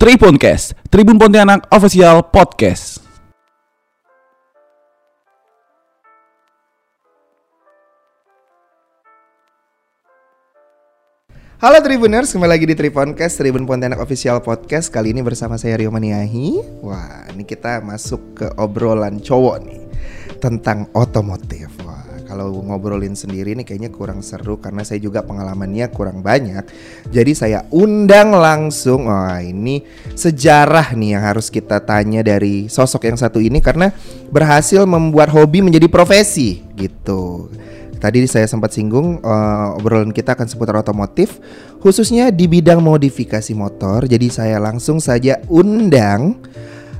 [0.00, 3.04] Tribuncast, Tribun Pontianak Official Podcast.
[11.60, 14.88] Halo Tribuners, kembali lagi di Triponcast, Tribun Pontianak Official Podcast.
[14.88, 16.80] Kali ini bersama saya Rio Maniahi.
[16.80, 19.84] Wah, ini kita masuk ke obrolan cowok nih
[20.40, 21.79] Tentang otomotif
[22.30, 26.62] kalau ngobrolin sendiri nih kayaknya kurang seru Karena saya juga pengalamannya kurang banyak
[27.10, 29.82] Jadi saya undang langsung Wah, ini
[30.14, 33.90] sejarah nih yang harus kita tanya dari sosok yang satu ini Karena
[34.30, 37.50] berhasil membuat hobi menjadi profesi gitu
[38.00, 41.36] Tadi saya sempat singgung uh, obrolan kita akan seputar otomotif
[41.84, 44.08] khususnya di bidang modifikasi motor.
[44.08, 46.40] Jadi saya langsung saja undang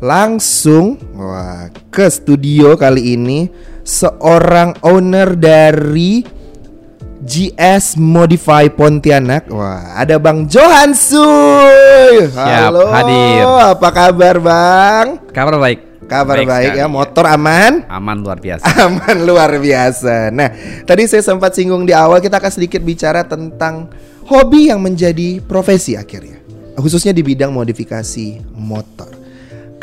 [0.00, 3.48] langsung wah, ke studio kali ini
[3.80, 6.20] seorang owner dari
[7.26, 9.50] GS Modify Pontianak.
[9.50, 12.30] Wah, ada Bang Johan Suy.
[12.36, 12.86] Halo.
[12.92, 13.42] hadir.
[13.74, 15.06] Apa kabar, Bang?
[15.34, 15.80] Kabar baik.
[16.06, 17.82] Kabar baik, sekali, ya, motor aman?
[17.90, 18.62] Aman luar biasa.
[18.86, 20.30] Aman luar biasa.
[20.30, 20.54] Nah,
[20.86, 23.90] tadi saya sempat singgung di awal kita akan sedikit bicara tentang
[24.22, 26.38] hobi yang menjadi profesi akhirnya.
[26.78, 29.15] Khususnya di bidang modifikasi motor.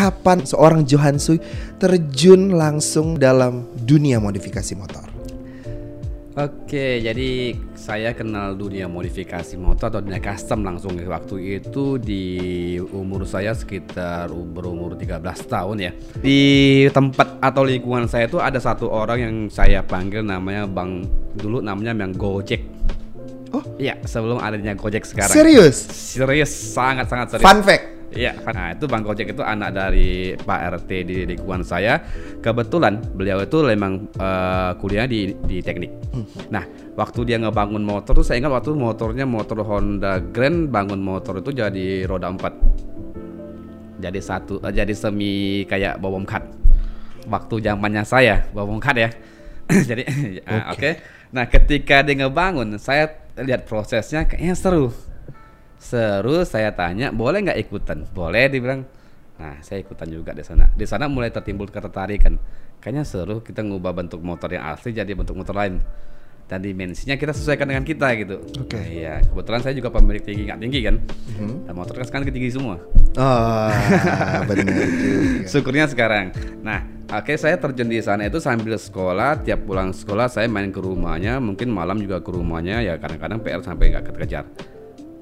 [0.00, 1.36] Kapan seorang Johan Sui
[1.76, 5.04] terjun langsung dalam dunia modifikasi motor?
[6.40, 11.04] Oke, jadi saya kenal dunia modifikasi motor atau dunia custom langsung ya.
[11.04, 12.24] waktu itu di
[12.80, 15.92] umur saya sekitar berumur 13 tahun ya.
[16.16, 16.40] Di
[16.96, 21.04] tempat atau lingkungan saya itu ada satu orang yang saya panggil namanya Bang
[21.36, 22.64] dulu namanya Bang Gojek.
[23.52, 25.36] Oh, Iya, sebelum adanya Gojek sekarang.
[25.36, 25.76] serius?
[25.92, 27.44] Serius, sangat sangat serius.
[27.44, 27.99] Fun fact.
[28.10, 32.02] Iya, nah itu Bang Gojek itu anak dari Pak RT di lingkungan saya.
[32.42, 35.90] Kebetulan beliau itu memang eh, kuliah di di teknik.
[36.50, 36.66] Nah,
[36.98, 41.54] waktu dia ngebangun motor tuh saya ingat waktu motornya motor Honda Grand bangun motor itu
[41.54, 44.02] jadi roda 4.
[44.02, 46.42] Jadi satu eh, jadi semi kayak bawang cut.
[47.30, 49.10] Waktu zamannya saya bawang cut ya.
[49.90, 50.02] jadi
[50.50, 50.98] ah, oke.
[51.30, 53.06] Nah, ketika dia ngebangun, saya
[53.38, 54.90] lihat prosesnya kayaknya seru
[55.80, 58.04] seru saya tanya boleh nggak ikutan?
[58.12, 58.84] Boleh dibilang.
[59.40, 60.68] Nah saya ikutan juga di sana.
[60.76, 62.36] Di sana mulai tertimbul ketertarikan.
[62.84, 65.80] Kayaknya seru kita ngubah bentuk motor yang asli jadi bentuk motor lain.
[66.50, 68.42] Dan dimensinya kita sesuaikan dengan kita gitu.
[68.58, 68.74] Oke.
[68.74, 70.96] Nah, iya kebetulan saya juga pemilik tinggi nggak tinggi kan?
[71.64, 72.76] Dan motor kan sekarang tinggi semua.
[73.16, 73.70] Oh,
[74.44, 74.66] benar
[75.50, 76.34] syukurnya sekarang.
[76.60, 79.40] Nah oke saya terjun di sana itu sambil sekolah.
[79.46, 81.40] Tiap pulang sekolah saya main ke rumahnya.
[81.40, 82.82] Mungkin malam juga ke rumahnya.
[82.82, 84.44] Ya kadang-kadang PR sampai nggak kekejar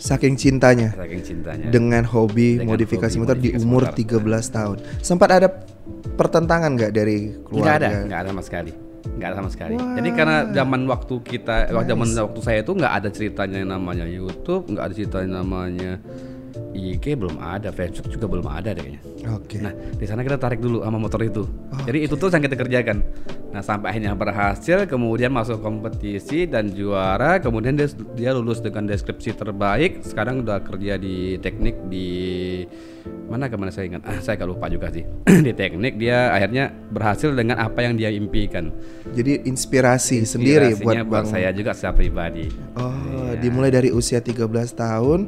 [0.00, 4.40] Saking cintanya saking cintanya dengan hobi Dengan modifikasi hobi motor di modifikasi umur motor.
[4.48, 4.76] 13 tahun.
[5.04, 5.48] Sempat ada
[6.16, 7.76] pertentangan nggak dari Nggak keluarga?
[7.76, 8.72] ada, nggak ada sama sekali,
[9.16, 9.74] nggak ada sama sekali.
[9.76, 14.04] Jadi karena zaman waktu kita, waktu zaman waktu saya itu nggak ada ceritanya yang namanya
[14.08, 15.92] YouTube, nggak ada ceritanya namanya
[16.74, 19.02] IG belum ada, Facebook juga belum ada deh kayaknya.
[19.36, 19.60] Oke.
[19.60, 21.44] Nah di sana kita tarik dulu sama motor itu.
[21.84, 22.98] Jadi itu tuh yang kita kerjakan.
[23.50, 29.34] Nah sampai akhirnya berhasil, kemudian masuk kompetisi dan juara, kemudian dia dia lulus dengan deskripsi
[29.34, 30.06] terbaik.
[30.06, 32.08] Sekarang udah kerja di teknik di
[33.30, 35.06] mana ke mana saya ingat, ah saya gak lupa juga sih.
[35.46, 38.70] di teknik dia akhirnya berhasil dengan apa yang dia impikan.
[39.14, 41.26] Jadi inspirasi sendiri buat Inspirasinya Bang.
[41.26, 42.46] saya juga secara pribadi.
[42.78, 45.20] Oh, dimulai dari usia 13 tahun.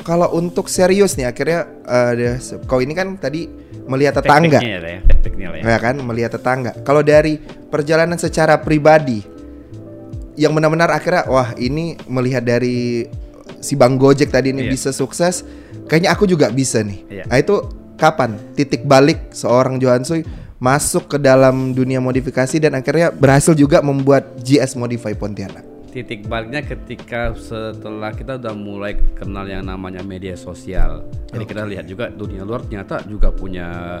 [0.00, 3.46] Kalau untuk serius nih akhirnya ada kau ini kan tadi
[3.84, 4.58] melihat tetangga.
[4.62, 5.62] Tekniknya ya, tekniknya ya.
[5.76, 6.72] Ya kan, melihat tetangga.
[6.86, 7.36] Kalau dari
[7.68, 9.20] perjalanan secara pribadi
[10.38, 13.04] yang benar-benar akhirnya wah ini melihat dari
[13.60, 14.72] si Bang Gojek tadi ini Iya.
[14.72, 15.44] bisa sukses,
[15.90, 17.00] kayaknya aku juga bisa nih.
[17.10, 17.24] Iya.
[17.28, 17.60] Nah, itu
[18.00, 20.24] kapan titik balik seorang Johan Sui
[20.56, 25.69] masuk ke dalam dunia modifikasi dan akhirnya berhasil juga membuat GS Modify Pontianak.
[25.90, 31.02] Titik baliknya ketika setelah kita udah mulai kenal yang namanya media sosial.
[31.34, 33.98] Jadi kita lihat juga dunia luar ternyata juga punya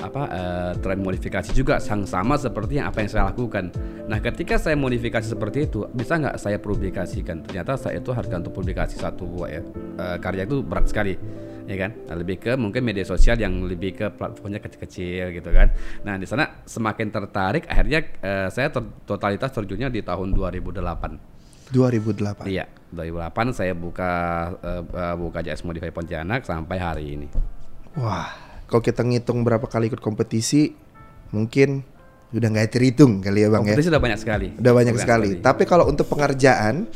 [0.00, 3.68] apa eh, tren modifikasi juga sang sama seperti yang apa yang saya lakukan.
[4.08, 7.44] Nah, ketika saya modifikasi seperti itu, bisa nggak saya publikasikan?
[7.44, 9.60] Ternyata saya itu harga untuk publikasi satu ya,
[10.00, 11.14] eh, karya itu berat sekali.
[11.70, 15.70] Ya kan, Nah, lebih ke mungkin media sosial yang lebih ke platformnya kecil-kecil gitu kan.
[16.02, 21.70] Nah di sana semakin tertarik, akhirnya eh, saya ter- totalitas terjunnya di tahun 2008.
[21.70, 22.50] 2008.
[22.50, 24.10] Iya, 2008 saya buka
[24.58, 27.30] eh, eh, buka JS Modify Pontianak sampai hari ini.
[27.94, 28.34] Wah,
[28.66, 30.74] kalau kita ngitung berapa kali ikut kompetisi,
[31.30, 31.86] mungkin
[32.30, 33.74] udah nggak terhitung kali ya bang ya.
[33.74, 34.46] Kompetisi sudah banyak sekali.
[34.58, 35.30] Udah banyak sekali.
[35.38, 36.90] Tapi kalau untuk pengerjaan,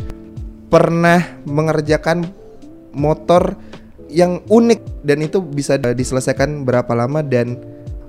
[0.67, 2.27] pernah mengerjakan
[2.94, 3.55] motor
[4.12, 7.56] yang unik dan itu bisa diselesaikan berapa lama dan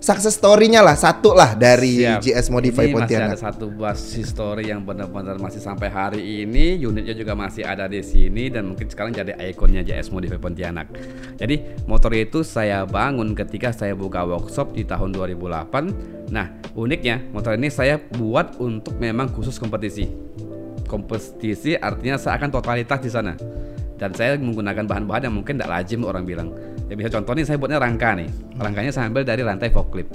[0.06, 2.22] success story-nya lah satu lah dari Siap.
[2.22, 3.38] GS Modify ini masih ada Pontianak.
[3.42, 8.54] satu buah history yang benar-benar masih sampai hari ini unitnya juga masih ada di sini
[8.54, 10.94] dan mungkin sekarang jadi ikonnya JS Modify Pontianak.
[11.42, 16.30] Jadi motor itu saya bangun ketika saya buka workshop di tahun 2008.
[16.30, 20.06] Nah uniknya motor ini saya buat untuk memang khusus kompetisi.
[20.86, 23.34] Kompetisi artinya saya akan totalitas di sana
[23.96, 26.52] dan saya menggunakan bahan-bahan yang mungkin tidak lazim orang bilang.
[26.86, 28.30] Ya bisa contoh nih saya buatnya rangka nih.
[28.60, 30.14] Rangkanya saya ambil dari rantai forklift.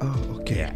[0.00, 0.56] Oh, oke.
[0.56, 0.72] Ya.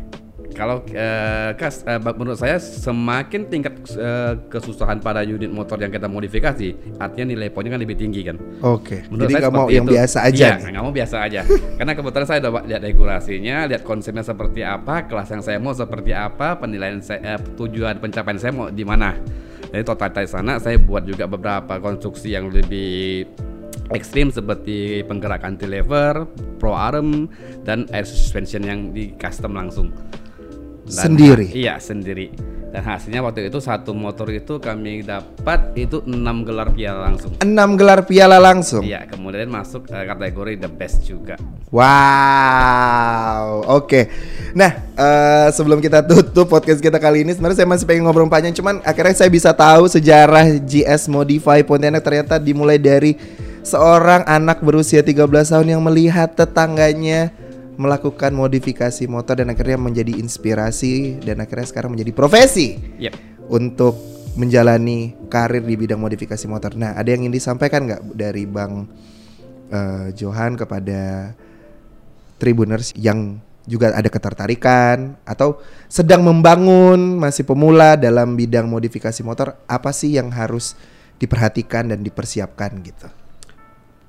[0.55, 6.07] Kalau eh, kas, eh, menurut saya semakin tingkat eh, kesusahan pada unit motor yang kita
[6.07, 8.39] modifikasi, artinya nilai poinnya kan lebih tinggi kan.
[8.63, 9.03] Oke.
[9.11, 9.93] Menurut Jadi saya nggak mau yang itu.
[9.99, 11.41] biasa aja Iya, nggak mau biasa aja.
[11.83, 16.15] Karena kebetulan saya udah lihat regulasinya, lihat konsepnya seperti apa, kelas yang saya mau seperti
[16.15, 19.19] apa, penilaian saya, eh, tujuan pencapaian saya mau di mana.
[19.75, 23.27] Jadi total di sana saya buat juga beberapa konstruksi yang lebih
[23.91, 26.31] ekstrim seperti penggerak anti lever,
[26.63, 27.27] pro arm,
[27.67, 29.91] dan air suspension yang di custom langsung.
[30.87, 31.51] Dan- Sendiri?
[31.51, 32.54] Iya sendiri.
[32.75, 36.11] Dan hasilnya waktu itu satu motor itu kami dapat itu 6
[36.43, 37.31] gelar piala langsung.
[37.39, 38.83] Enam gelar piala langsung.
[38.83, 41.39] Iya, kemudian masuk eh, kategori the best juga.
[41.71, 44.11] Wow, oke.
[44.59, 48.51] Nah, eh, sebelum kita tutup podcast kita kali ini, sebenarnya saya masih pengen ngobrol panjang,
[48.51, 53.15] cuman akhirnya saya bisa tahu sejarah GS Modify Pontianak ternyata dimulai dari
[53.63, 57.31] seorang anak berusia 13 tahun yang melihat tetangganya
[57.77, 63.15] melakukan modifikasi motor dan akhirnya menjadi inspirasi dan akhirnya sekarang menjadi profesi Yep.
[63.51, 63.95] untuk
[64.35, 66.75] menjalani karir di bidang modifikasi motor.
[66.75, 68.87] Nah, ada yang ingin disampaikan nggak dari Bang
[69.71, 71.35] eh, Johan kepada
[72.39, 75.57] Tribuners yang juga ada ketertarikan atau
[75.89, 80.77] sedang membangun masih pemula dalam bidang modifikasi motor, apa sih yang harus
[81.17, 83.09] diperhatikan dan dipersiapkan gitu?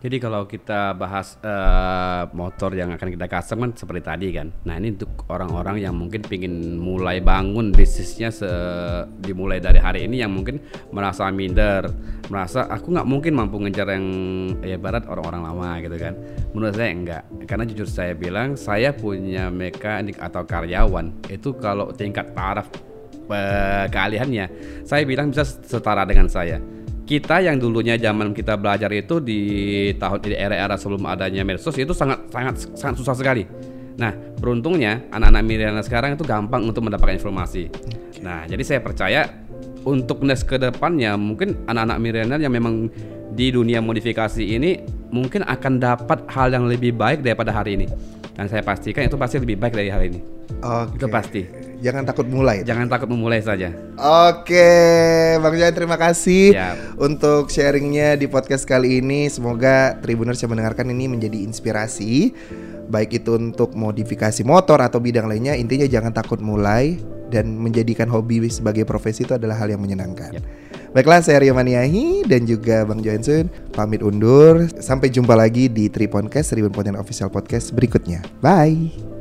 [0.05, 4.53] Jadi kalau kita bahas eh, motor yang akan kita custom kan seperti tadi kan.
[4.69, 8.45] Nah ini untuk orang-orang yang mungkin ingin mulai bangun bisnisnya se
[9.25, 10.61] dimulai dari hari ini yang mungkin
[10.93, 11.89] merasa minder,
[12.29, 14.05] merasa aku nggak mungkin mampu ngejar yang
[14.61, 16.13] ya barat orang-orang lama gitu kan.
[16.53, 22.29] Menurut saya enggak, karena jujur saya bilang saya punya mekanik atau karyawan itu kalau tingkat
[22.37, 22.69] taraf
[23.33, 24.45] eh, keahliannya,
[24.85, 26.61] saya bilang bisa setara dengan saya
[27.05, 29.39] kita yang dulunya zaman kita belajar itu di
[29.95, 33.45] tahun di era-era sebelum adanya medsos itu sangat sangat sangat susah sekali.
[33.95, 34.11] Nah,
[34.41, 37.71] beruntungnya anak-anak milenial sekarang itu gampang untuk mendapatkan informasi.
[38.19, 39.29] Nah, jadi saya percaya
[39.85, 42.89] untuk next ke depannya mungkin anak-anak milenial yang memang
[43.31, 44.81] di dunia modifikasi ini
[45.13, 47.87] mungkin akan dapat hal yang lebih baik daripada hari ini.
[48.35, 50.19] Dan saya pastikan itu pasti lebih baik dari hari ini.
[50.59, 50.99] Oke.
[50.99, 51.64] Itu pasti.
[51.81, 52.63] Jangan takut mulai.
[52.63, 53.71] Jangan takut memulai saja.
[53.95, 54.69] Oke,
[55.39, 56.75] Bang Johan terima kasih Siap.
[56.99, 59.27] untuk sharingnya di podcast kali ini.
[59.27, 62.31] Semoga Tribuners yang mendengarkan ini menjadi inspirasi,
[62.87, 65.55] baik itu untuk modifikasi motor atau bidang lainnya.
[65.55, 66.99] Intinya jangan takut mulai
[67.33, 70.37] dan menjadikan hobi sebagai profesi itu adalah hal yang menyenangkan.
[70.39, 70.45] Yap.
[70.95, 74.63] Baiklah, saya Rio Maniahi dan juga Bang Johansun pamit undur.
[74.79, 78.23] Sampai jumpa lagi di Triponcast, Tribun Official Podcast berikutnya.
[78.39, 79.14] Bye.